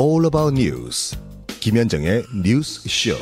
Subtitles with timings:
[0.00, 1.16] all about news.
[1.60, 3.16] 김현정의 뉴스 쇼.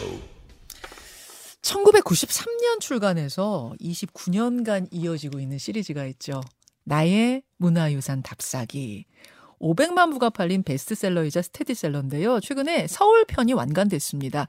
[1.62, 6.42] 1993년 출간해서 29년간 이어지고 있는 시리즈가 있죠.
[6.84, 9.06] 나의 문화유산 답사기.
[9.58, 12.40] 500만 부가 팔린 베스트셀러이자 스테디셀러인데요.
[12.40, 14.46] 최근에 서울 편이 완간됐습니다.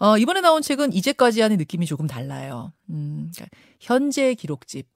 [0.00, 2.74] 어, 이번에 나온 책은 이제까지 하는 느낌이 조금 달라요.
[2.90, 4.86] 음, 그러니까 현재 기록집,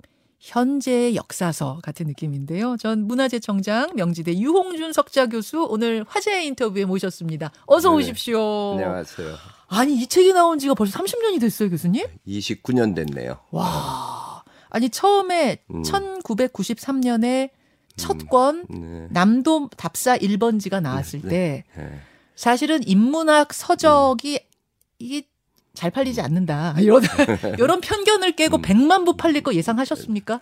[0.45, 2.77] 현재의 역사서 같은 느낌인데요.
[2.77, 7.51] 전 문화재청장 명지대 유홍준 석자 교수 오늘 화제 인터뷰에 모셨습니다.
[7.65, 7.97] 어서 네.
[7.97, 8.73] 오십시오.
[8.73, 9.37] 안녕하세요.
[9.69, 12.05] 아니 이 책이 나온 지가 벌써 30년이 됐어요, 교수님?
[12.29, 13.39] 29년 됐네요.
[13.53, 14.45] 와.
[14.69, 15.83] 아니 처음에 음.
[15.83, 17.49] 1993년에
[17.97, 19.09] 첫권 네.
[19.11, 22.01] 남도 답사 1번지가 나왔을 네, 때 네.
[22.37, 24.41] 사실은 인문학 서적이
[24.99, 25.23] 이게
[25.75, 26.77] 잘 팔리지 않는다.
[26.79, 27.03] 이런
[27.59, 28.63] 이런 편견을 깨고 음.
[28.63, 30.41] 100만 부 팔릴 거 예상하셨습니까?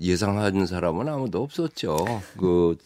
[0.00, 1.96] 예상하는 사람은 아무도 없었죠.
[2.36, 2.76] 그,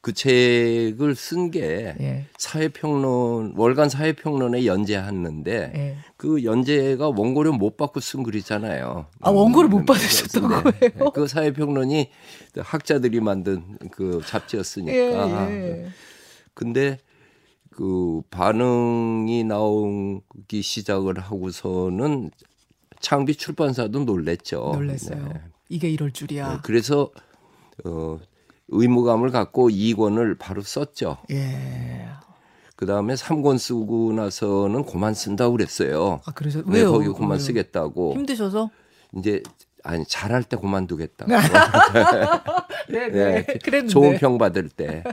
[0.00, 2.24] 그 책을 쓴게 예.
[2.38, 5.96] 사회평론, 월간 사회평론에 연재했는데 예.
[6.16, 9.06] 그 연재가 원고료 못 받고 쓴 글이잖아요.
[9.20, 10.88] 아, 원고를 못 음, 받으셨던 네.
[10.88, 11.10] 거예요?
[11.12, 12.10] 그 사회평론이
[12.56, 15.50] 학자들이 만든 그 잡지였으니까.
[15.50, 15.86] 예.
[16.54, 16.98] 근데
[17.76, 22.30] 그 반응이 나오기 시작을 하고서는
[23.00, 24.72] 창비 출판사도 놀랬죠.
[24.74, 25.28] 놀랐어요.
[25.28, 25.42] 네.
[25.68, 26.52] 이게 이럴 줄이야.
[26.54, 27.10] 네, 그래서
[27.84, 28.18] 어
[28.68, 31.18] 의무감을 갖고 2권을 바로 썼죠.
[31.30, 32.08] 예.
[32.76, 36.22] 그 다음에 3권 쓰고 나서는 그만 쓴다고 그랬어요.
[36.24, 36.92] 아 그래서 네, 왜요?
[36.92, 37.38] 거기 그만 왜요?
[37.40, 38.14] 쓰겠다고.
[38.14, 38.70] 힘드셔서?
[39.18, 39.42] 이제
[39.86, 41.30] 아니 잘할 때 그만두겠다고.
[42.88, 43.86] 네, 네, 그랬는데.
[43.92, 45.04] 좋은 평 받을 때.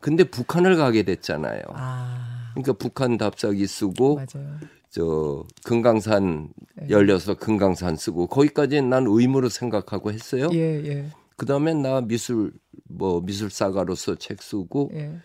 [0.00, 1.60] 근데 북한을 가게 됐잖아요.
[1.72, 4.58] 아, 그러니까 북한 답사기 쓰고 맞아요.
[4.90, 6.86] 저 금강산 네.
[6.90, 10.48] 열려서 금강산 쓰고 거기까지는 난 의무로 생각하고 했어요.
[10.52, 11.06] 예, 예.
[11.36, 12.52] 그다음에 나 미술
[12.88, 15.16] 뭐 미술사가로서 책 쓰고 예.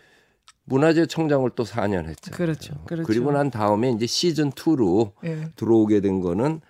[0.64, 2.36] 문화재청장을 또 4년 했잖아요.
[2.36, 2.74] 그렇죠.
[2.86, 3.06] 그렇죠.
[3.06, 5.48] 그리고 난 다음에 이제 시즌 2로 예.
[5.54, 6.60] 들어오게 된 거는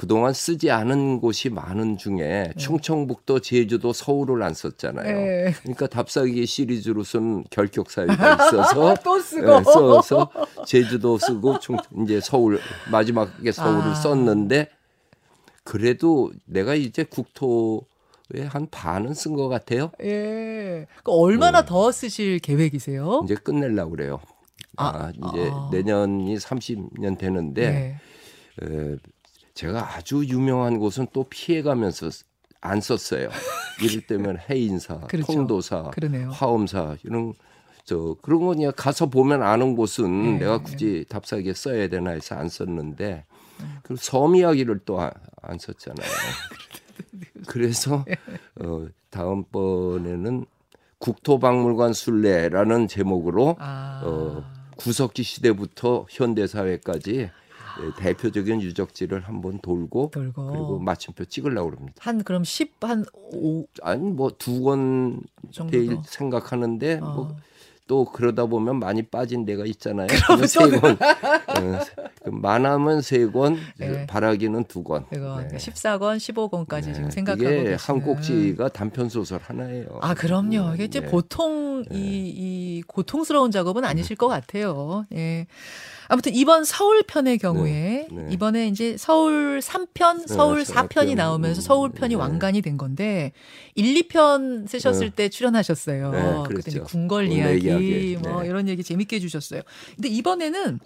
[0.00, 5.14] 그동안 쓰지 않은 곳이 많은 중에 충청북도, 제주도, 서울을 안 썼잖아요.
[5.14, 5.54] 예.
[5.60, 9.58] 그러니까 답사기 시리즈로서는 결격 사유가 있어서 또 쓰고.
[9.58, 10.30] 예, 써서
[10.66, 13.94] 제주도 쓰고 충, 이제 서울 마지막에 서울을 아.
[13.94, 14.70] 썼는데
[15.64, 19.90] 그래도 내가 이제 국토에 한 반은 쓴 것 같아요.
[20.02, 20.86] 예.
[21.04, 23.20] 그 얼마나 더 쓰실 계획이세요?
[23.26, 24.18] 이제 끝내려고 그래요.
[24.78, 25.68] 아, 아, 이제 아.
[25.70, 28.00] 내년이 30년 되는데
[28.62, 28.66] 네.
[28.66, 28.96] 에,
[29.60, 32.08] 제가 아주 유명한 곳은 또 피해가면서
[32.62, 33.28] 안 썼어요.
[33.82, 35.32] 이를테면 해인사, 그렇죠.
[35.32, 36.30] 통도사, 그러네요.
[36.30, 37.34] 화엄사 이런
[37.84, 42.36] 저 그런 거 그냥 가서 보면 아는 곳은 네, 내가 굳이 답사기에 써야 되나 해서
[42.36, 43.24] 안 썼는데
[43.82, 44.98] 그 섬 이야기를 또
[45.42, 46.08] 안 썼잖아요.
[47.46, 48.04] 그래서
[48.60, 50.44] 어, 다음번에는
[50.98, 54.02] 국토박물관 순례라는 제목으로 아.
[54.04, 54.44] 어,
[54.76, 57.30] 구석기 시대부터 현대 사회까지 예,
[57.98, 60.46] 대표적인 유적지를 한번 돌고, 돌고.
[60.46, 61.94] 그리고 마침표 찍으려고 합니다.
[62.00, 65.20] 한 그럼 10, 한 5 아니 뭐 두 권?
[66.06, 67.34] 생각하는데 어.
[67.86, 70.06] 뭐또 그러다 보면 많이 빠진 데가 있잖아요.
[70.26, 71.80] 그럼 세 권, 어,
[72.24, 74.06] 그 많으면 세 권, 네.
[74.06, 75.06] 바라기는 두 권.
[75.12, 75.56] 이거 네.
[75.56, 76.92] 14권, 15권까지 네.
[76.92, 77.76] 지금 생각하고 이게 계시는.
[77.78, 79.98] 한 꼭지가 단편 소설 하나예요.
[80.02, 80.74] 아, 그럼요.
[80.74, 81.06] 이게 이제 네.
[81.06, 85.04] 보통 이, 이 고통스러운 작업은 아니실 것 같아요.
[85.14, 85.46] 예.
[86.10, 88.26] 아무튼 이번 서울 편의 경우에 네, 네.
[88.32, 91.14] 이번에 이제 서울 3편, 네, 서울 서울 4편이 편.
[91.14, 92.20] 나오면서 음, 서울 편이 네.
[92.20, 93.32] 완간이 된 건데
[93.76, 95.14] 1, 2편 쓰셨을 네.
[95.14, 96.10] 때 출연하셨어요.
[96.10, 96.70] 네, 그때 그랬죠.
[96.70, 98.18] 이제 궁궐 이야기, 이야기.
[98.20, 98.48] 뭐 네.
[98.48, 99.62] 이런 얘기 재밌게 해 주셨어요.
[99.94, 100.80] 근데 이번에는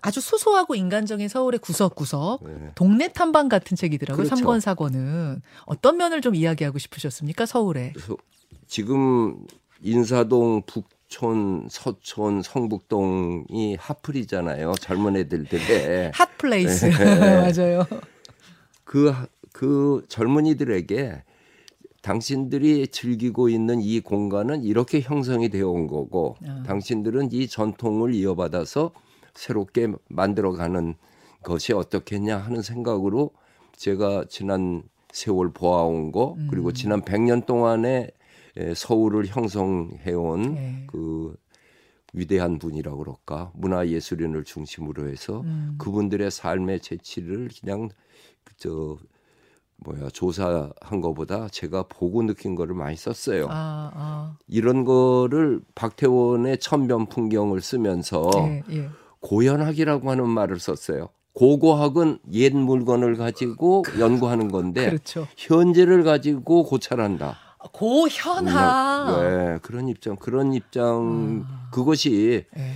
[0.00, 2.70] 아주 소소하고 인간적인 서울의 구석구석 네.
[2.74, 4.24] 동네 탐방 같은 책이더라고요.
[4.24, 4.34] 그렇죠.
[4.36, 5.42] 삼 3권, 4권은.
[5.66, 7.44] 어떤 면을 좀 이야기하고 싶으셨습니까?
[7.44, 7.92] 서울에.
[8.66, 9.46] 지금
[9.82, 16.86] 인사동 북 촌 서촌 성북동이 핫플이잖아요 젊은 애들들에 hot place.
[16.96, 17.52] 네.
[17.52, 17.86] 맞아요.
[18.84, 19.12] 그,
[19.52, 21.22] 그 젊은이들에게
[22.00, 26.62] 당신들이 즐기고 있는 이 공간은 이렇게 형성이 되어 온 거고 아.
[26.66, 28.92] 당신들은 이 전통을 이어받아서
[29.34, 30.94] 새롭게 만들어가는
[31.42, 33.32] 것이 어떻겠냐 하는 생각으로
[33.76, 34.82] 제가 지난
[35.12, 36.72] 세월 보아온 거 그리고 음.
[36.72, 38.10] 지난 100년 동안에 에,
[38.74, 40.84] 서울을 형성해온 네.
[40.86, 41.34] 그
[42.12, 45.76] 위대한 분이라고 그럴까 문화 예술인을 중심으로 해서 음.
[45.78, 47.88] 그분들의 삶의 재치를 그냥
[48.58, 48.98] 저
[49.84, 53.46] 뭐야 조사한 것보다 제가 보고 느낀 거를 많이 썼어요.
[53.50, 54.36] 아, 아.
[54.46, 58.88] 이런 거를 박태원의 천변 풍경을 쓰면서 예, 예.
[59.20, 61.08] 고연학이라고 하는 말을 썼어요.
[61.34, 65.26] 고고학은 옛 물건을 가지고 연구하는 건데 그렇죠.
[65.36, 67.36] 현재를 가지고 고찰한다.
[67.72, 69.20] 고현아.
[69.20, 71.68] 네, 그런 입장, 그런 입장, 아.
[71.70, 72.74] 그것이 네.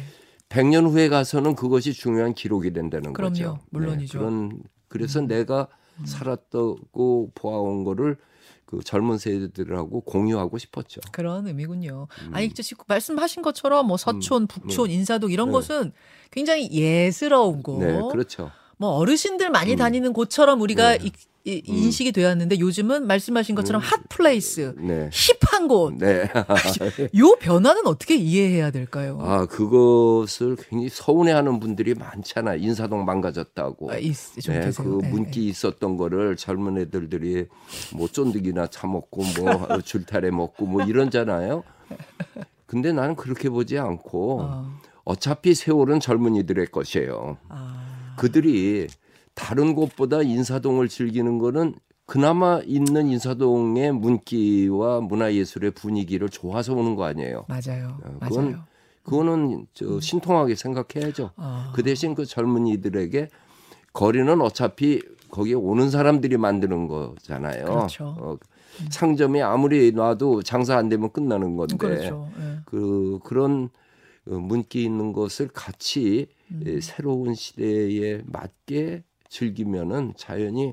[0.49, 3.33] 100년 후에 가서는 그것이 중요한 기록이 된다는 그럼요.
[3.33, 3.59] 거죠.
[3.71, 4.19] 물론이죠.
[4.19, 4.23] 음.
[4.23, 5.69] 네, 그런 그래서 내가
[6.05, 8.17] 살았다고 보아온 거를
[8.65, 11.01] 그 젊은 세대들하고 공유하고 싶었죠.
[11.13, 12.09] 그런 의미군요.
[12.23, 12.31] 음.
[12.35, 12.51] 아니
[12.87, 15.53] 말씀하신 것처럼 뭐 서촌, 북촌, 인사동 이런 네.
[15.53, 15.93] 곳은
[16.31, 17.79] 굉장히 예스러운 곳.
[17.79, 18.51] 네, 그렇죠.
[18.77, 19.77] 뭐 어르신들 많이 음.
[19.77, 21.11] 다니는 곳처럼 우리가 네.
[21.47, 23.85] 이- 이- 인식이 되었는데 요즘은 말씀하신 것처럼 음.
[23.85, 25.09] hot place, 네.
[25.13, 25.95] hip한 곳.
[25.95, 26.29] 네.
[27.19, 29.19] 요 변화는 어떻게 이해해야 될까요?
[29.23, 32.57] 아, 그것을 굉장히 서운해하는 분들이 많잖아.
[32.57, 33.93] 인사동 망가졌다고.
[33.93, 34.89] 아, 있- 좀 네, 계세요.
[34.99, 37.47] 그 네, 문기 있었던 거를 젊은 애들들이
[37.95, 41.63] 뭐 쫀득이나 차 먹고 뭐 줄타래 먹고 뭐 이런잖아요.
[42.67, 44.79] 근데 나는 그렇게 보지 않고 어.
[45.05, 47.37] 어차피 세월은 젊은이들의 것이에요.
[47.49, 48.89] 아, 그들이
[49.37, 51.75] 다른 곳보다 인사동을 즐기는 거는
[52.07, 57.45] 그나마 있는 인사동의 문기와 문화예술의 분위기를 좋아서 오는 거 아니에요.
[57.47, 57.99] 맞아요.
[58.03, 58.65] 어, 그건 맞아요.
[59.05, 61.31] 그거는 저 신통하게 생각해야죠.
[61.37, 63.29] 아, 그 대신 그 젊은이들에게
[63.93, 65.01] 거리는 어차피
[65.31, 67.67] 거기에 오는 사람들이 만드는 거잖아요.
[67.67, 68.17] 그렇죠.
[68.19, 68.37] 어,
[68.91, 72.31] 상점이 아무리 놔도 장사 안 되면 끝나는 건데 그렇죠.
[72.41, 72.59] 예.
[72.65, 73.69] 그 그런
[74.29, 76.63] 어, 문기 있는 것을 같이 음.
[76.67, 80.73] 예, 새로운 시대에 맞게 즐기면은 자연히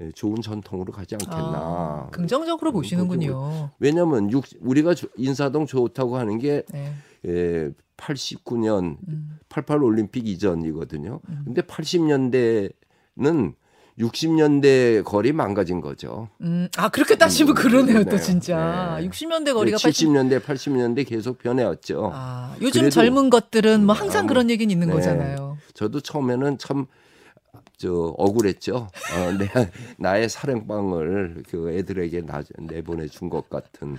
[0.00, 1.52] 예, 좋은 전통으로 가지 않겠나.
[1.56, 3.70] 아, 긍정적으로 보시는군요.
[3.80, 6.92] 왜냐하면 육, 우리가 조- 인사동 좋다고 하는 게 네.
[7.26, 9.38] 예, 89년 음.
[9.48, 11.18] 88 올림픽 이전이거든요.
[11.44, 13.54] 근데 80년대는
[13.98, 16.28] 60년대 거리 망가진 거죠.
[16.42, 18.96] 음, 아 그렇게 따지면 그러네요, 또 네, 진짜.
[19.00, 19.08] 네.
[19.08, 20.08] 60년대 거리가 80.
[20.10, 22.12] 70년대, 80 년대 계속 변해왔죠.
[22.14, 24.92] 아, 요즘 그래도- 젊은 것들은 뭐 항상 아, 그런 얘기는 있는 네.
[24.94, 25.58] 거잖아요.
[25.74, 26.86] 저도 처음에는 참
[27.78, 28.76] 저 억울했죠.
[28.76, 29.48] 어, 내
[29.98, 33.96] 나의 사랑방을 그 애들에게 나, 내보내 준 것 같은.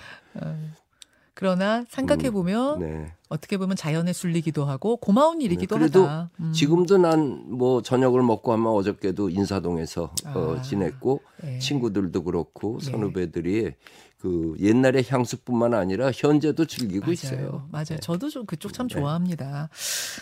[1.39, 3.13] 그러나 생각해 보면 네.
[3.29, 6.29] 어떻게 보면 자연에 술리기도 하고 고마운 일이기도 그래도 하다.
[6.41, 6.51] 음.
[6.51, 11.59] 지금도 난 뭐 저녁을 먹고 하면 어저께도 인사동에서 어, 아, 지냈고 예.
[11.59, 12.91] 친구들도 그렇고 네.
[12.91, 13.71] 선후배들이
[14.17, 17.13] 그 옛날의 향수뿐만 아니라 현재도 즐기고 맞아요.
[17.13, 17.67] 있어요.
[17.71, 17.85] 맞아요.
[17.85, 17.99] 네.
[18.01, 18.95] 저도 좀 그쪽 참 네.
[18.95, 19.69] 좋아합니다.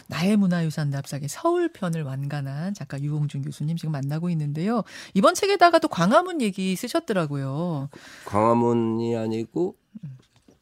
[0.07, 4.83] 나의 문화유산 납작의 서울 편을 완간한 작가 유홍준 교수님 지금 만나고 있는데요.
[5.15, 7.89] 이번 책에다가도 광화문 얘기 쓰셨더라고요.
[8.25, 9.75] 광화문이 아니고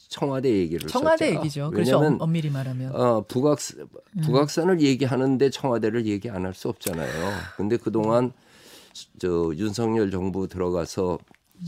[0.10, 1.40] 청와대 얘기를 청와대 썼죠.
[1.40, 1.72] 얘기죠.
[1.72, 1.92] 그렇죠.
[1.98, 2.96] 왜냐하면 엄- 엄밀히 말하면.
[2.96, 3.60] 어, 북악
[4.24, 7.10] 북악산을 얘기하는데 청와대를 얘기 안 할 수 없잖아요.
[7.58, 8.32] 근데 그동안
[9.20, 11.20] 저 윤석열 정부 들어가서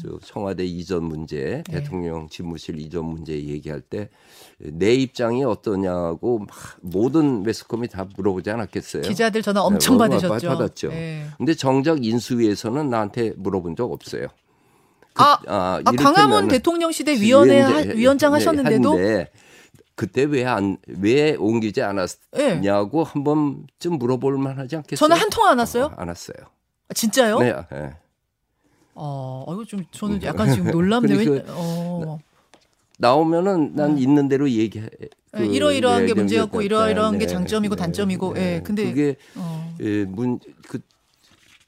[0.02, 1.80] 저 청와대 이전 문제, 네.
[1.82, 4.10] 대통령 집무실 이전 문제 얘기할 때
[4.60, 6.50] 내 입장이 어떠냐고 막
[6.82, 9.04] 모든 매스컴이 다 물어보지 않았겠어요.
[9.04, 10.48] 기자들 전화 엄청 네, 뭐, 받으셨죠.
[10.48, 10.88] 받았죠.
[10.90, 11.28] 네.
[11.38, 14.28] 근데 정작 인수위에서는 나한테 물어본 적 없어요.
[15.18, 18.98] 아, 아, 아, 광화문 이를테면은 대통령 시대 위원회 하- 위원장- 위원장 네, 하셨는데도
[19.96, 21.84] 그때 왜 안 왜 옮기지 예.
[21.86, 24.98] 않았냐고 한 번쯤 물어볼 만하지 않겠어요?
[24.98, 25.86] 전화 한통 안 왔어요?
[25.86, 26.38] 어, 안 왔어요.
[26.90, 27.40] 아, 진짜요?
[27.40, 27.94] 네, 네.
[28.94, 31.18] 어, 이거 좀 저는 약간 지금 놀랍네요.
[31.18, 32.20] 근데 왜- 그- 어.
[33.00, 34.88] 나오면은 난 있는 대로 얘기해.
[35.32, 38.34] 그, 네, 이러이러한 게 네, 문제였고 네, 이러이러한 네, 게 네, 장점이고 네, 단점이고.
[38.34, 38.56] 네.
[38.56, 38.62] 예.
[38.64, 39.76] 근데 그게 어.
[39.82, 40.80] 예, 문 그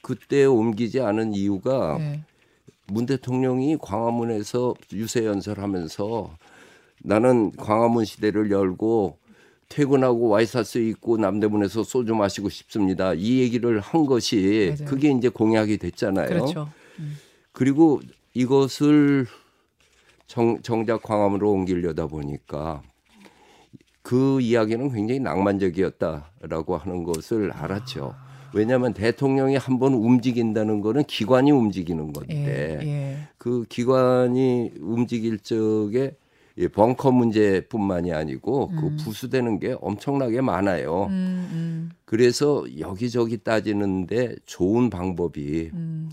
[0.01, 2.21] 그때 옮기지 않은 이유가 예.
[2.91, 6.38] 문 대통령이 광화문에서 유세 연설하면서
[7.03, 9.18] 나는 광화문 시대를 열고
[9.69, 13.13] 퇴근하고 와이사스 입고 남대문에서 소주 마시고 싶습니다.
[13.13, 14.90] 이 얘기를 한 것이 맞아요.
[14.90, 16.28] 그게 이제 공약이 됐잖아요.
[16.28, 16.69] 그렇죠.
[17.52, 18.02] 그리고
[18.33, 19.28] 이것을
[20.25, 22.81] 정, 정작 광화문으로 옮기려다 보니까
[24.02, 28.16] 그 이야기는 굉장히 낭만적이었다라고 하는 것을 알았죠.
[28.53, 32.87] 왜냐하면 대통령이 한 번 움직인다는 거는 기관이 움직이는 건데 예.
[32.87, 33.18] 예.
[33.37, 36.15] 그 기관이 움직일 적에
[36.57, 41.06] 이 벙커 문제뿐만이 아니고 그 부수되는 게 엄청나게 많아요.
[41.06, 46.09] 음, 음, 그래서 여기저기 따지는데 좋은 방법이 음.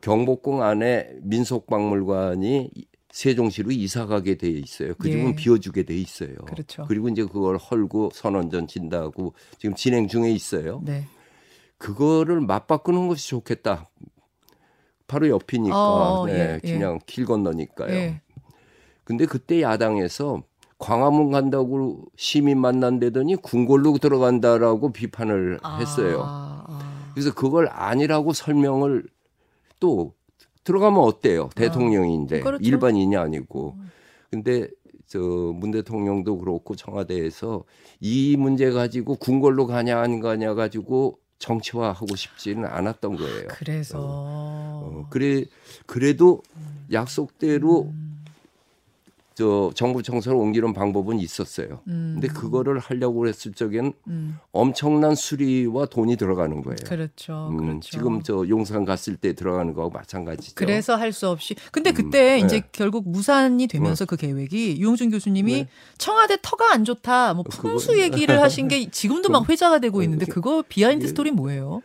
[0.00, 2.70] 경복궁 안에 민속박물관이
[3.10, 4.94] 세종시로 이사 가게 돼 있어요.
[4.98, 5.34] 그 집은 예.
[5.34, 6.36] 비워주게 돼 있어요.
[6.46, 6.86] 그렇죠.
[6.88, 10.80] 리고 이제 그걸 헐고 선언전 진다고 지금 진행 중에 있어요.
[10.84, 11.04] 네.
[11.88, 13.88] 그거를 맞바꾸는 것이 좋겠다.
[15.06, 15.76] 바로 옆이니까
[16.20, 16.72] 어, 네, 예, 예.
[16.72, 17.94] 그냥 길 건너니까요.
[17.94, 18.20] 예.
[19.04, 20.42] 근데 그때 야당에서
[20.76, 26.20] 광화문 간다고 시민 만난다더니 궁궐로 들어간다라고 비판을 했어요.
[26.24, 27.10] 아, 아.
[27.14, 29.04] 그래서 그걸 아니라고 설명을
[29.80, 30.12] 또
[30.64, 31.48] 들어가면 어때요?
[31.54, 32.62] 대통령인데 그렇죠.
[32.62, 33.76] 일반인이 아니고.
[34.30, 34.68] 근데
[35.06, 37.64] 저 문 대통령도 그렇고 청와대에서
[38.00, 43.48] 이 문제 가지고 궁궐로 가냐 안 가냐 가지고 정치화하고 싶지는 않았던 거예요.
[43.50, 45.44] 그래서 어, 그래
[45.86, 46.42] 그래도
[46.92, 48.07] 약속대로 음.
[49.38, 51.78] 저 정부 청사를 옮기는 방법은 있었어요.
[51.86, 52.18] 음.
[52.18, 54.36] 근데 그거를 하려고 했을 적엔 음.
[54.50, 56.76] 엄청난 수리와 돈이 들어가는 거예요.
[56.84, 57.46] 그렇죠.
[57.52, 57.80] 음, 그렇죠.
[57.88, 60.54] 지금 저 용산 갔을 때 들어가는 거하고 마찬가지죠.
[60.56, 61.54] 그래서 할 수 없이.
[61.70, 62.68] 근데 음, 그때 이제 네.
[62.72, 65.68] 결국 무산이 되면서 그 계획이 유홍준 교수님이 네.
[65.98, 67.34] 청와대 터가 안 좋다.
[67.34, 71.08] 뭐 풍수 그거- 얘기를 하신 게 지금도 막 회자가 되고 있는데 그- 그거 behind 예.
[71.08, 71.80] 스토리 뭐예요?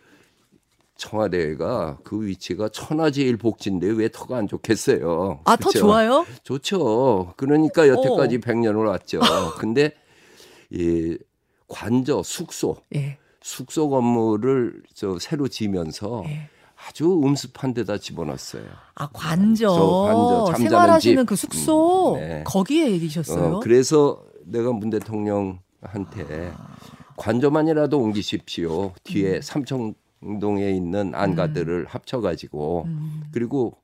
[1.04, 5.42] 청와대가 그 위치가 천하제일 복지인데 왜 터가 안 좋겠어요?
[5.44, 5.80] 아, 더 그렇죠?
[5.80, 6.26] 좋아요?
[6.44, 7.34] 좋죠.
[7.36, 8.40] 그러니까 여태까지 오.
[8.40, 9.20] 100년을 왔죠.
[9.60, 9.94] 근데
[10.70, 11.18] 이
[11.68, 13.18] 관저 숙소 예.
[13.42, 16.50] 숙소 건물을 저 새로 지면서 예.
[16.88, 18.64] 아주 음습한 데다 집어넣었어요.
[18.96, 19.68] 아, 관저.
[19.68, 21.28] 저 관저, 생활하시는 집.
[21.28, 22.16] 그 숙소.
[22.16, 22.44] 음, 네.
[22.46, 23.56] 거기에 얘기셨어요?
[23.56, 26.54] 어, 그래서 내가 문 대통령한테
[27.18, 28.94] 관저만이라도 옮기십시오.
[29.04, 29.94] 뒤에 삼청
[30.40, 33.78] 동에 있는 안가들을 합쳐가지고 음, 그리고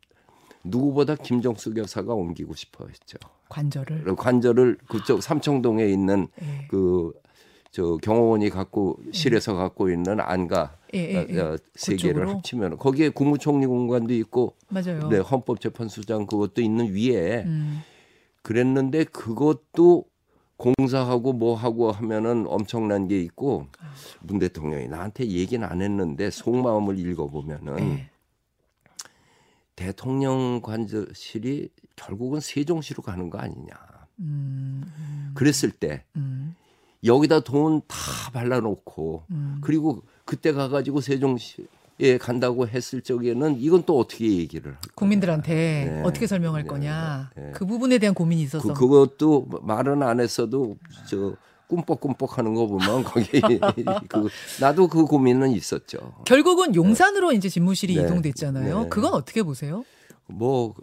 [0.64, 3.18] 누구보다 김정숙 여사가 옮기고 싶어 했죠.
[3.50, 4.16] 관저를.
[4.16, 6.68] 관저를 그쪽 삼청동에 있는 예.
[6.70, 11.40] 그저 경호원이 갖고 실에서 갖고 있는 안가 예, 예, 예.
[11.40, 12.28] 어, 세 개를?
[12.30, 15.08] 합치면 거기에 국무총리 공간도 있고 맞아요.
[15.10, 17.82] 네, 헌법재판소장 그것도 있는 위에 음,
[18.42, 20.06] 그랬는데 그것도
[20.60, 23.68] 공사하고 뭐 하고 하면은 엄청난 게 있고
[24.20, 28.10] 문 대통령이 나한테 얘기는 안 했는데 속마음을 읽어보면은 예.
[29.76, 33.74] 대통령 관저실이 결국은 세종시로 가는 거 아니냐.
[34.20, 36.56] 음, 음, 그랬을 때 음,
[37.06, 37.96] 여기다 돈 다
[38.34, 39.60] 발라놓고 음.
[39.62, 41.68] 그리고 그때 가가지고 세종시
[42.02, 44.94] 에 간다고 했을 적에는 이건 또 어떻게 얘기를 할 거냐.
[44.96, 46.02] 국민들한테 네.
[46.06, 46.68] 어떻게 설명할 네.
[46.70, 47.30] 거냐.
[47.36, 47.52] 네.
[47.54, 48.74] 그 부분에 대한 고민이 있어서.
[48.74, 50.78] 그, 그것도 말은 안 했어도
[51.10, 51.36] 저
[51.68, 53.42] 꿈뻑꿈뻑 하는 거 보면 거기
[54.08, 54.30] 그
[54.62, 56.14] 나도 그 고민은 있었죠.
[56.26, 58.04] 결국은 용산으로 이제 집무실이 네.
[58.04, 58.84] 이동됐잖아요.
[58.84, 58.90] 네.
[58.90, 59.84] 그건 어떻게 보세요?
[60.26, 60.74] 뭐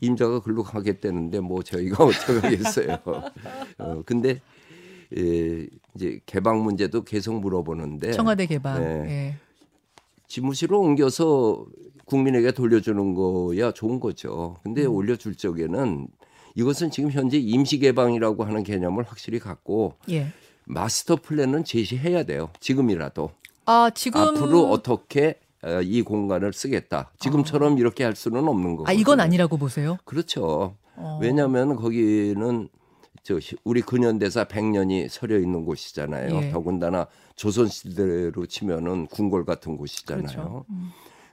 [0.00, 2.98] 임자가 글로 가겠다는데 뭐 저희가 어쩌겠어요.
[3.78, 4.42] 어, 근데
[5.16, 8.82] 예, 이제 개방 문제도 계속 물어보는데 청와대 개방.
[8.84, 9.10] 네.
[9.10, 9.47] 예.
[10.28, 11.66] 집무실로 옮겨서
[12.04, 14.56] 국민에게 돌려주는 거야 좋은 거죠.
[14.62, 14.94] 근데 음.
[14.94, 16.06] 올려줄 적에는
[16.54, 20.28] 이것은 지금 현재 임시 개방이라고 하는 개념을 확실히 갖고 예.
[20.64, 22.50] 마스터 플랜은 제시해야 돼요.
[22.60, 23.30] 지금이라도
[23.64, 27.10] 아 지금 앞으로 어떻게 어, 이 공간을 쓰겠다.
[27.18, 28.88] 지금처럼 이렇게 할 수는 없는 거고.
[28.88, 29.98] 아 이건 아니라고 보세요.
[30.04, 30.76] 그렇죠.
[30.94, 31.18] 어.
[31.20, 32.68] 왜냐하면 거기는
[33.22, 36.34] 저 시- 우리 근현대사 100년이 서려 있는 곳이잖아요.
[36.42, 36.50] 예.
[36.50, 37.06] 더군다나
[37.36, 40.26] 조선 시대로 치면은 궁궐 같은 곳이잖아요.
[40.26, 40.64] 그렇죠.
[40.70, 40.90] 음.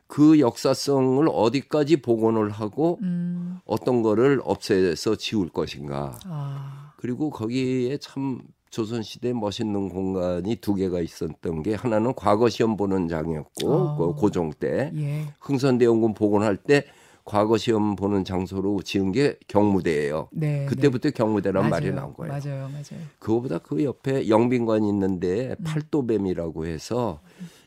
[0.08, 3.58] 그 역사성을 어디까지 복원을 하고 음.
[3.66, 6.18] 어떤 거를 없애서 지울 것인가.
[6.26, 6.94] 아.
[6.98, 13.08] 그리고 거기에 참 조선 시대 멋있는 공간이 두 개가 있었던 게 하나는 과거 시험 보는
[13.08, 13.98] 장이었고 아.
[13.98, 15.26] 그 고종 때 예.
[15.40, 16.86] 흥선대원군 복원할 때
[17.26, 20.30] 과거 시험 보는 장소로 지은 게 경무대예요.
[20.32, 20.66] 네.
[20.68, 21.70] 그때부터 경무대란 네.
[21.70, 22.00] 말이 맞아요.
[22.02, 22.32] 나온 거예요.
[22.34, 22.70] 맞아요.
[22.70, 23.04] 맞아요.
[23.18, 25.64] 그거보다 그 옆에 영빈관이 있는데 음.
[25.64, 27.20] 팔도뱀이라고 해서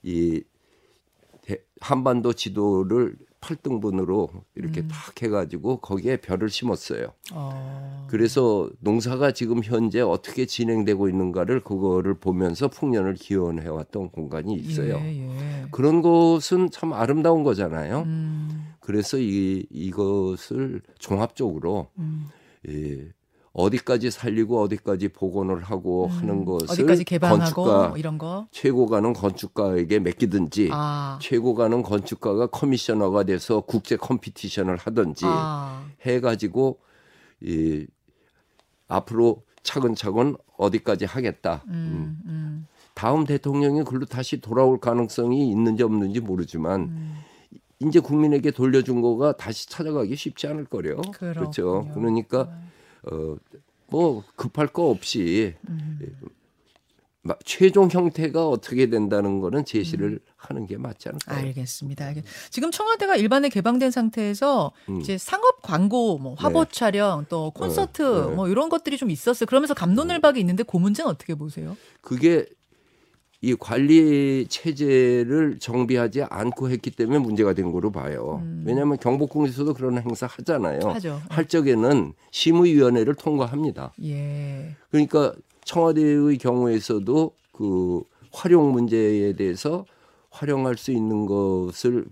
[0.05, 0.43] 이
[1.43, 4.89] 대- 한반도 지도를 8등분으로 이렇게 음.
[4.91, 7.13] 탁 해가지고 거기에 별을 심었어요.
[7.33, 8.07] 어.
[8.11, 14.99] 그래서 농사가 지금 현재 어떻게 진행되고 있는가를 그거를 보면서 풍년을 기원해왔던 공간이 있어요.
[15.03, 15.65] 예, 예.
[15.71, 18.03] 그런 것은 참 아름다운 거잖아요.
[18.07, 22.29] 음, 그래서 이 이것을 종합적으로 음.
[22.71, 23.13] 예,
[23.53, 26.73] 어디까지 살리고 어디까지 복원을 하고 하는 것을 음.
[26.73, 28.49] 어디까지 개방하고 건축가 뭐 이런 거.
[28.51, 31.19] 최고가는 건축가에게 맡기든지 아.
[31.21, 35.85] 최고가는 건축가가 커미셔너가 돼서 국제 컴피티션을 하든지 아.
[36.07, 36.79] 해가지고
[37.43, 37.87] 이
[38.87, 41.63] 앞으로 차근차근 어디까지 하겠다.
[41.67, 41.73] 음.
[41.75, 47.28] 음, 음, 다음 대통령이 글로 다시 돌아올 가능성이 있는지 없는지 모르지만 음.
[47.81, 51.01] 이제 국민에게 돌려준 거가 다시 찾아가기 쉽지 않을 거래요.
[51.15, 51.89] 그렇죠.
[51.95, 52.51] 그러니까
[53.11, 53.37] 어
[53.91, 55.99] 뭐 급할 거 없이 음.
[57.23, 60.19] 마- 최종 형태가 어떻게 된다는 거는 제시를 음.
[60.37, 61.39] 하는 게 맞지 않을까요?
[61.47, 62.05] 알겠습니다.
[62.13, 65.01] 알겠- 지금 청와대가 일반에 개방된 상태에서 음.
[65.01, 66.71] 이제 상업 광고, 뭐 화보 네.
[66.71, 68.35] 촬영, 또 콘서트, 네.
[68.35, 69.47] 뭐 이런 것들이 좀 있었어요.
[69.47, 71.75] 그러면서 감론을박이 있는데 그 문제는 어떻게 보세요?
[72.03, 72.45] 그게
[73.41, 78.43] 이 관리 체제를 정비하지 않고 했기 때문에 문제가 된 거로 봐요.
[78.65, 80.81] 왜냐하면 경복궁에서도 그런 행사 하잖아요.
[80.83, 80.91] 음.
[80.91, 81.21] 하죠.
[81.29, 83.93] 할 적에는 심의위원회를 통과합니다.
[84.03, 84.75] 예.
[84.91, 88.03] 그러니까 청와대의 경우에서도 그
[88.33, 89.85] 활용 문제에 대해서
[90.31, 92.07] 활용할 수 있는 것을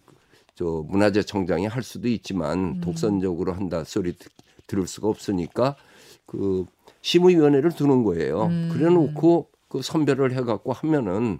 [0.54, 4.30] 저 문화재청장이 할 수도 있지만 독선적으로 한다 소리 듣-
[4.68, 5.76] 들을 수가 없으니까
[6.24, 6.64] 그
[7.02, 8.44] 심의위원회를 두는 거예요.
[8.44, 8.70] 음.
[8.72, 11.38] 그래놓고 그 선별을 해갖고 하면은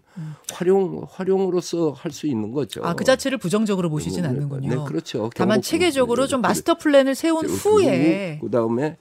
[0.52, 2.82] 활용 활용으로서 할 수 있는 거죠.
[2.84, 4.68] 아, 그 자체를 부정적으로 보시진 않는군요.
[4.68, 5.30] 네, 그렇죠.
[5.34, 5.62] 다만 경복궁.
[5.62, 8.96] 체계적으로 좀 네, 마스터 플랜을 세운 그- 후에 그 다음에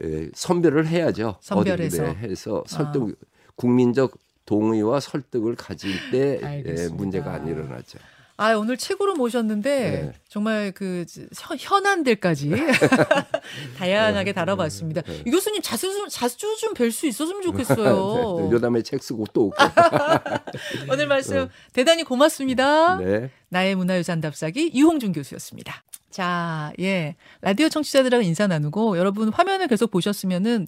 [0.00, 1.36] 에, 선별을 해야죠.
[1.40, 2.02] 선별해서.
[2.02, 3.18] 네, 해서 설득
[3.56, 4.16] 국민적
[4.46, 6.88] 동의와 설득을 가질 때 예.
[6.88, 7.98] 문제가 안 일어나죠.
[8.36, 10.12] 아 오늘 책으로 모셨는데 네.
[10.28, 11.04] 정말 그
[11.38, 12.50] 현- 현안들까지
[13.78, 15.02] 다양하게 다뤄봤습니다.
[15.02, 15.22] 네.
[15.24, 18.36] 이 교수님 자주 좀 자주 좀 뵐 수 있었으면 좋겠어요.
[18.42, 19.56] 네, 요담에 책 쓰고 또 오고.
[20.90, 22.96] 오늘 말씀 대단히 고맙습니다.
[22.98, 23.30] 네.
[23.50, 25.82] 나의 문화유산 답사기 유홍준 교수였습니다.
[26.10, 27.16] 자, 예.
[27.40, 30.66] 라디오 청취자들하고 인사 나누고 여러분 화면을 계속 보셨으면은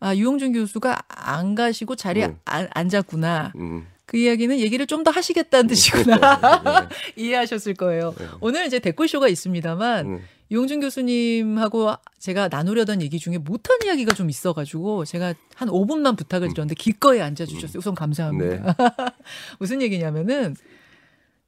[0.00, 2.38] 아, 유홍준 교수가 안 가시고 자리에 음.
[2.44, 3.52] 안, 앉았구나.
[3.56, 3.86] 음.
[4.06, 6.88] 그 이야기는 얘기를 좀 더 하시겠다는 뜻이구나.
[7.16, 8.14] 이해하셨을 거예요.
[8.40, 10.22] 오늘 이제 댓글쇼가 있습니다만 음.
[10.50, 16.74] 유홍준 교수님하고 제가 나누려던 얘기 중에 못한 이야기가 좀 있어가지고 제가 한 5분만 부탁을 드렸는데
[16.76, 17.78] 기꺼이 앉아주셨어요.
[17.78, 18.74] 우선 감사합니다.
[18.74, 18.74] 네.
[19.58, 20.56] 무슨 얘기냐면은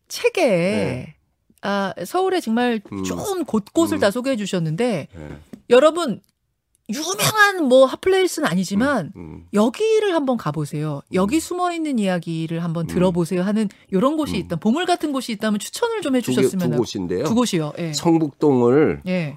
[0.08, 1.14] 책에 네.
[1.62, 3.04] 아, 서울에 정말 음.
[3.04, 4.00] 좋은 곳곳을 음.
[4.00, 5.28] 다 소개해 주셨는데 네.
[5.70, 6.20] 여러분
[6.90, 9.44] 유명한 뭐 핫플레이스는 아니지만 음.
[9.52, 11.02] 여기를 한번 가보세요.
[11.12, 12.86] 여기 숨어 있는 이야기를 한번 음.
[12.86, 14.40] 들어보세요 하는 이런 곳이 음.
[14.40, 14.56] 있다.
[14.56, 16.76] 보물 같은 곳이 있다면 추천을 좀 두, 개- 해주셨으면 두 하고.
[16.82, 17.24] 곳인데요.
[17.24, 17.72] 두 곳이요.
[17.78, 17.92] 예.
[17.92, 19.36] 성북동을 예.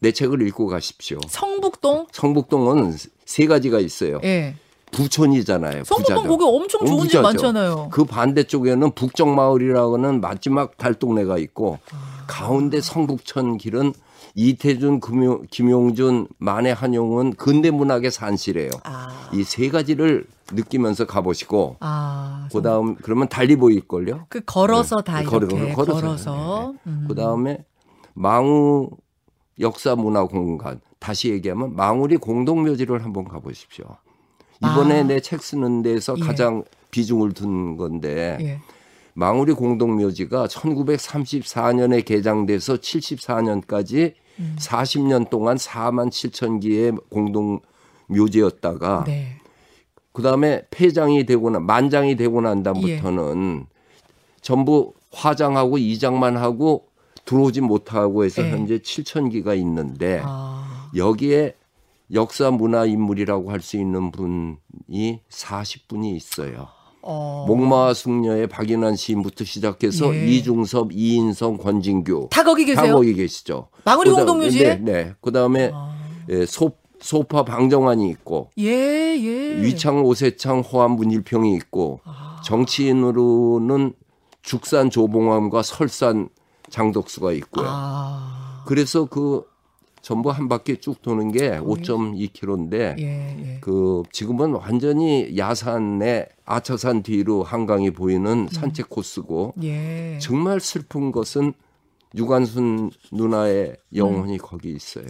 [0.00, 1.18] 내 책을 읽고 가십시오.
[1.28, 2.06] 성북동.
[2.12, 4.20] 성북동은 세 가지가 있어요.
[4.24, 4.54] 예.
[4.90, 5.84] 부촌이잖아요.
[5.84, 6.26] 성북동.
[6.26, 7.20] 거기 엄청 좋은 집.
[7.20, 7.90] 많잖아요.
[7.92, 12.24] 그 반대쪽에는 북정마을이라고는 마지막 달동네가 있고 아.
[12.26, 13.92] 가운데 성북천 길은
[14.34, 18.70] 이태준, 금용, 김용준, 만해 한용은 근대 문학의 산실이에요.
[18.84, 19.30] 아.
[19.32, 22.48] 이세 가지를 느끼면서 가보시고 아.
[22.52, 24.26] 그다음 그러면 달리 보일 걸요.
[24.28, 25.12] 그 걸어서 네.
[25.12, 26.00] 다 걸어- 이렇게 걸어서.
[26.00, 26.74] 걸어서.
[26.86, 27.04] 음.
[27.08, 27.64] 그다음에
[28.14, 28.90] 망우
[29.60, 33.84] 역사문화공간 다시 얘기하면 망우리 공동묘지를 한번 가보십시오.
[34.58, 35.02] 이번에 아.
[35.04, 36.22] 내책 쓰는 데서 예.
[36.22, 38.60] 가장 비중을 둔 건데 예.
[39.18, 44.54] 망우리 공동묘지가 1934년에 개장돼서 74년까지 음.
[44.60, 47.58] 40년 동안 4만 7천 개의 공동
[48.06, 49.40] 묘지였다가 네.
[50.12, 53.66] 그다음에 폐장이 되고 나 만장이 되고 난 다음부터는
[54.40, 56.86] 전부 화장하고 이장만 하고
[57.24, 58.52] 들어오지 못하고 해서 예.
[58.52, 60.92] 현재 7천 기가 있는데 아.
[60.94, 61.56] 여기에
[62.14, 66.77] 역사 문화 인물이라고 할 수 있는 분이 40분이 있어요.
[67.10, 67.46] 어.
[67.48, 70.26] 목마와 숙녀의 박인환 시인부터 시작해서 예.
[70.26, 72.96] 이중섭, 이인성, 권진규 다 거기 다 계세요?
[72.96, 73.68] 거기 계시죠.
[73.84, 74.74] 망우리 공동묘지에?
[74.76, 75.14] 네, 네.
[75.22, 75.96] 그다음에 아.
[76.28, 79.62] 예, 소, 소파 방정환이 있고 예, 예.
[79.62, 82.42] 위창 오세창 호암 문일평이 있고 아.
[82.44, 83.94] 정치인으로는
[84.42, 86.28] 죽산 조봉암과 설산
[86.68, 87.64] 장덕수가 있고요.
[87.66, 88.64] 아.
[88.66, 89.44] 그래서 그
[90.08, 93.58] 전부 한 바퀴 쭉 도는 게 5.2km인데 예, 예.
[93.60, 100.18] 그 지금은 완전히 야산의 아차산 뒤로 한강이 보이는 산책 코스고 예.
[100.18, 101.52] 정말 슬픈 것은
[102.16, 104.38] 유관순 누나의 영혼이 음.
[104.40, 105.04] 거기 있어요.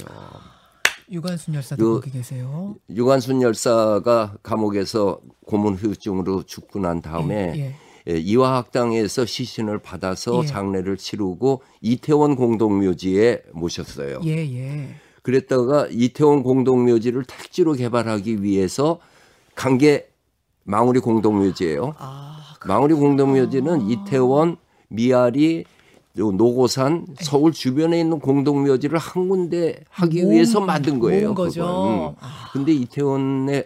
[1.12, 2.74] 유관순 열사도 요- 거기 계세요.
[2.90, 7.64] 유관순 열사가 감옥에서 고문 후유증으로 죽고 난 다음에 예, 예.
[7.66, 7.74] 예,
[8.16, 10.46] 이화학당에서 시신을 받아서 예.
[10.46, 14.20] 장례를 치르고 이태원 공동묘지에 모셨어요.
[14.24, 14.88] 예, 예.
[15.22, 18.98] 그랬다가 이태원 공동묘지를 택지로 개발하기 위해서
[19.54, 20.08] 간게
[20.64, 21.94] 망우리 공동묘지예요.
[21.98, 24.56] 아, 망우리 공동묘지는 이태원,
[24.88, 25.64] 미아리,
[26.18, 27.14] 요 노고산, 네.
[27.20, 31.34] 서울 주변에 있는 공동묘지를 한 군데 하기 모은- 위해서 만든 거예요.
[31.34, 31.62] 거죠.
[31.62, 32.16] 음.
[32.20, 32.48] 아.
[32.52, 33.64] 근데 이태원에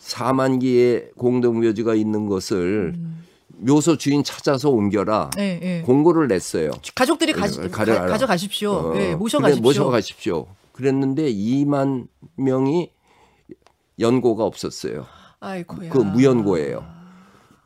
[0.00, 3.24] 4만 개의 공동묘지가 있는 것을 음.
[3.60, 5.30] 묘소 주인 찾아서 옮겨라.
[5.38, 5.82] 예, 예.
[5.82, 6.70] 공고를 냈어요.
[6.94, 8.72] 가족들이 가지, 네, 가, 가져가십시오.
[8.72, 9.62] 어, 예, 그래, 모셔가십시오.
[9.62, 10.46] 모셔가십시오.
[10.72, 12.90] 그랬는데 2만 명이
[13.98, 15.06] 연고가 없었어요.
[15.40, 15.90] 아이고야.
[15.90, 16.84] 그 무연고예요.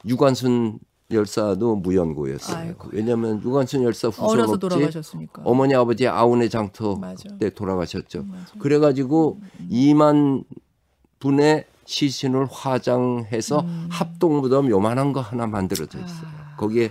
[0.06, 0.78] 유관순
[1.10, 2.56] 열사도 무연고였어요.
[2.56, 2.88] 아이고.
[2.92, 5.42] 왜냐하면 유관순 열사 돌아가셨으니까.
[5.44, 7.28] 어머니 아버지 아우네 장터 맞아.
[7.38, 8.24] 때 돌아가셨죠.
[8.24, 8.52] 맞아.
[8.58, 10.44] 그래가지고 2만
[11.20, 13.88] 분의 시신을 화장해서 음.
[13.90, 16.26] 합동무덤 요만한 거 하나 만들어져 있어요.
[16.26, 16.56] 아.
[16.56, 16.90] 거기에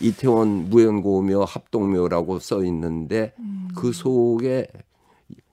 [0.00, 3.68] 이태원 무연고묘 합동묘라고 써 있는데 음.
[3.74, 4.66] 그 속에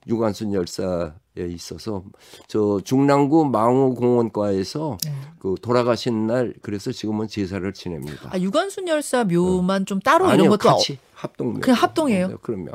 [0.06, 1.12] 유관순 열사에
[1.48, 2.04] 있어서
[2.46, 5.12] 저 중랑구 망우공원과에서 네.
[5.38, 8.28] 그 돌아가신 날 그래서 지금은 제사를 지냅니다.
[8.30, 11.60] 아, 유관순 열사 묘만 좀 따로 아니요, 이런 것도 같이 합동묘.
[11.60, 12.28] 그냥 합동이에요?
[12.28, 12.72] 네, 그럼요.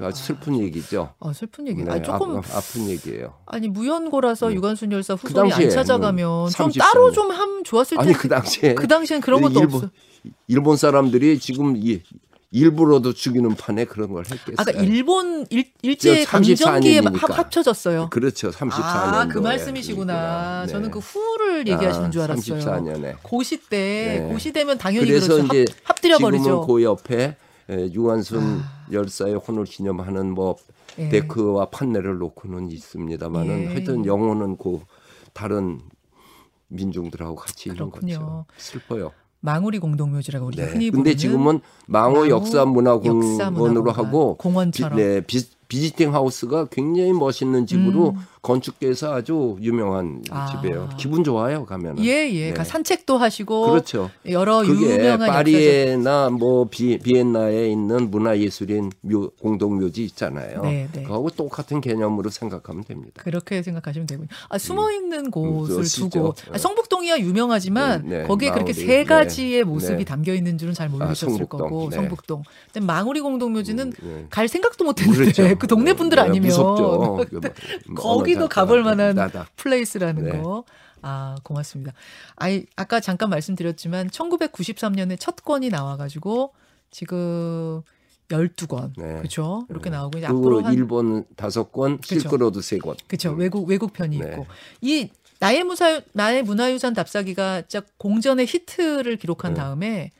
[0.00, 1.14] 아주 슬픈 얘기죠.
[1.18, 1.84] 어, 슬픈 얘기.
[1.84, 3.34] 네, 아니, 조금 아, 아픈 얘기예요.
[3.46, 4.54] 아니 무연고라서 네.
[4.56, 7.12] 유관순 열사 후손이 당시에, 안 찾아가면 음, 좀34 따로 년.
[7.14, 8.18] 좀 하면 좋았을 아니 텐데.
[8.20, 9.90] 그 당시에 그 당시엔 그런 것도 일본, 없어.
[10.48, 12.02] 일본 사람들이 지금 이
[12.50, 14.54] 일부러도 죽이는 판에 그런 걸 했겠어요.
[14.58, 17.00] 아까 일본 일, 일제 34 강점기에.
[17.16, 18.10] 합, 합쳐졌어요.
[18.10, 18.50] 그렇죠.
[18.50, 18.80] 34년.
[18.80, 20.66] 아, 그 말씀이시구나.
[20.68, 22.60] 저는 그 후를 얘기하시는 줄 알았어요.
[22.60, 23.16] 34년에.
[23.22, 24.32] 고시 때 네.
[24.32, 25.46] 고시 되면 당연히 그래서 그렇죠.
[25.46, 26.66] 이제 합, 합들여 지금은 버리죠.
[26.66, 27.36] 그 옆에
[27.70, 28.60] 에, 유한순
[28.92, 30.74] 열사의 혼을 기념하는 뭐 아.
[30.98, 31.08] 예.
[31.08, 34.08] 데크와 판넬을 놓고는 있습니다만은 예, 하여튼 예.
[34.08, 34.80] 영혼은 그
[35.32, 35.80] 다른
[36.68, 38.14] 민중들하고 같이 있는 그렇군요.
[38.14, 38.44] 거죠.
[38.58, 39.12] 슬퍼요.
[39.40, 40.70] 망우리 공동묘지라고 우리가 네.
[40.72, 44.96] 흔히 근데 부르는 지금은 망호 망호 역사문화공원으로 하고 공원처럼.
[44.96, 45.44] 비, 네, 비,
[45.74, 48.26] 비지팅 하우스가 굉장히 멋있는 집으로 음.
[48.42, 50.46] 건축계에서 아주 유명한 아.
[50.46, 50.90] 집이에요.
[50.98, 52.04] 기분 좋아요 가면은.
[52.04, 52.48] 예, 예.
[52.50, 52.54] 네.
[52.54, 54.10] 가 산책도 하시고 그렇죠.
[54.28, 60.62] 여러 그게 유명한 파리에나 뭐 비, 비엔나에 있는 문화예술인 묘, 공동묘지 있잖아요.
[60.62, 61.02] 네, 네.
[61.02, 63.22] 그하고 똑같은 개념으로 생각하면 됩니다.
[63.24, 64.28] 그렇게 생각하시면 되군요.
[64.50, 66.10] 아, 숨어 있는 곳을 그것이죠.
[66.10, 70.04] 두고 아, 성북동이야 유명하지만 네, 네, 거기에 그렇게 마을이, 세 네, 가지의 모습이 네.
[70.04, 71.96] 담겨 있는 줄은 잘 모르셨을 성북동, 거고 네.
[71.96, 72.42] 성북동.
[72.72, 74.26] 근데 망우리 공동묘지는 네.
[74.28, 77.16] 갈 생각도 못했는데 그 동네 분들 네, 아니면 무섭죠.
[77.30, 77.40] 그
[77.88, 79.46] 뭐, 거기도 어느 가볼 만한 나다.
[79.56, 80.38] 플레이스라는 네.
[80.38, 80.64] 거.
[81.02, 81.92] 아, 고맙습니다.
[82.36, 86.54] 아이, 아까 잠깐 말씀드렸지만 1993년에 첫 권이 나와 가지고
[86.90, 87.82] 지금
[88.28, 88.92] 12권.
[88.96, 89.18] 네.
[89.18, 89.66] 그렇죠?
[89.68, 92.20] 이렇게 나오고 이제 앞으로 한 일본 다섯 권, 그쵸.
[92.20, 92.96] 실크로드 세 권.
[93.06, 93.32] 그렇죠.
[93.32, 93.38] 음.
[93.38, 94.30] 외국 외국 편이 네.
[94.30, 94.46] 있고
[94.80, 99.60] 이 나의 무사 나의 문화유산 답사기가 진짜 공전의 히트를 기록한 네.
[99.60, 100.10] 다음에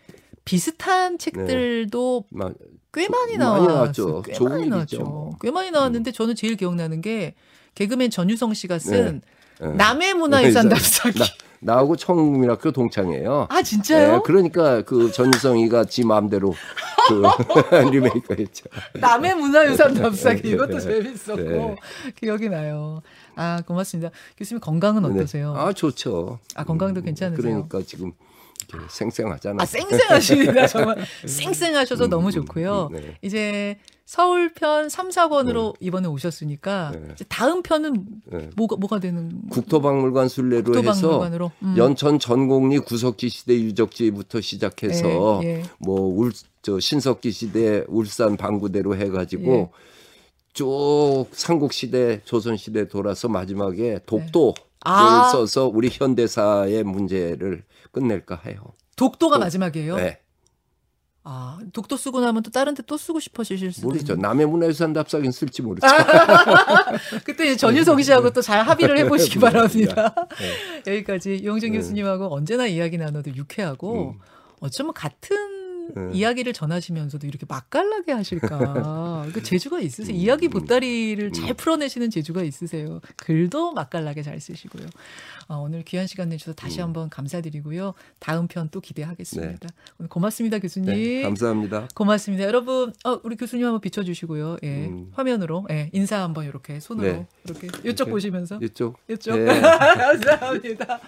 [0.44, 2.50] 비슷한 책들도 마-
[2.92, 3.36] 꽤 많이.
[3.36, 4.22] 나왔죠.
[4.22, 5.00] 꽤 좋은 많이 나왔죠.
[5.02, 5.30] 뭐.
[5.40, 7.34] 꽤 많이 나왔는데 저는 제일 기억나는 게
[7.74, 9.20] 개그맨 전유성 씨가 쓴
[9.60, 9.68] 네.
[9.68, 11.18] 남의 문화유산 나- 답사기.
[11.18, 11.24] 나,
[11.60, 13.46] 나하고 청국민학교 동창이에요.
[13.48, 14.12] 아 진짜요?
[14.16, 16.54] 네, 그러니까 그 전유성이가 지 마음대로
[17.08, 17.22] 그
[17.90, 18.66] 리메이크했죠.
[19.00, 20.80] 남의 문화유산 답사기 네, 이것도 네.
[20.80, 21.76] 재밌었고 네.
[22.20, 23.00] 기억이 나요.
[23.34, 24.10] 아 고맙습니다.
[24.36, 25.54] 교수님 건강은 어떠세요?
[25.54, 25.58] 네.
[25.60, 26.38] 아 좋죠.
[26.54, 27.42] 아, 건강도 괜찮으세요?
[27.42, 28.12] 그러니까 지금
[28.68, 29.58] 이렇게 생생하잖아요.
[29.60, 30.96] 아 쌩쌩하십니다 정말
[31.26, 32.88] 쌩쌩하셔서 음, 너무 음, 좋고요.
[32.92, 33.18] 음, 네.
[33.22, 37.14] 이제 서울 편 3, 4권으로 이번에 오셨으니까 네.
[37.28, 38.50] 다음 편은 네.
[38.56, 41.74] 뭐가 뭐가 되는 국토박물관 순례로 해서 국토박물관으로 음.
[41.76, 45.62] 연천 전곡리 구석기 시대 유적지부터 시작해서 예, 예.
[45.78, 49.70] 뭐울 저 신석기 시대 울산 방구대로 해 가지고 예.
[50.52, 55.30] 쭉 삼국 시대 조선 시대 돌아서 마지막에 독도 를 아.
[55.32, 58.74] 써서 우리 현대사의 문제를 끝낼까 해요.
[58.96, 59.96] 독도가 또- 마지막이에요.
[59.96, 60.20] 네,
[61.22, 64.12] 아 독도 쓰고 나면 또 다른 데 또 쓰고 싶어지실 수도 모르죠.
[64.12, 64.22] 있는.
[64.22, 65.86] 남의 문화유산 답사긴 쓸지 모르죠.
[67.24, 69.40] 그때 전유성 씨하고 또 잘 합의를 해보시기 네.
[69.40, 70.14] 바랍니다.
[70.38, 70.82] 네.
[70.94, 71.78] 여기까지 이용진 네.
[71.78, 74.18] 교수님하고 언제나 이야기 나눠도 유쾌하고 음.
[74.60, 75.36] 어쩌면 같은
[75.94, 76.10] 네.
[76.12, 79.28] 이야기를 전하시면서도 이렇게 맛깔나게 하실까?
[79.32, 80.14] 그 재주가 있으세요.
[80.14, 83.00] 이야기 보따리를 잘 풀어내시는 재주가 있으세요.
[83.16, 84.86] 글도 맛깔나게 잘 쓰시고요.
[85.48, 87.94] 어, 오늘 귀한 시간 내주셔서 다시 한번 감사드리고요.
[88.18, 89.68] 다음 편 또 기대하겠습니다.
[89.98, 90.92] 오늘 고맙습니다, 교수님.
[90.92, 91.88] 네, 감사합니다.
[91.94, 92.44] 고맙습니다.
[92.44, 94.56] 여러분, 어, 우리 교수님 한번 비춰주시고요.
[94.64, 95.10] 예, 음.
[95.12, 97.26] 화면으로 예, 인사 한번 이렇게 손으로 네.
[97.44, 98.10] 이렇게 이쪽?
[98.10, 98.98] 보시면서 이쪽.
[99.08, 99.36] 이쪽.
[99.38, 99.60] 네.
[99.60, 101.00] 감사합니다.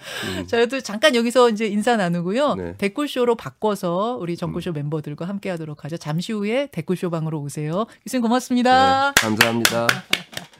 [0.46, 2.54] 저희도 잠깐 여기서 이제 인사 나누고요.
[2.54, 2.74] 네.
[2.78, 5.96] 댓글쇼로 바꿔서 우리 정구 쇼 멤버들과 함께 하도록 하죠.
[5.96, 7.86] 잠시 후에 댓글쇼 방으로 오세요.
[8.04, 9.12] 교수님 고맙습니다.
[9.14, 9.86] 네, 감사합니다.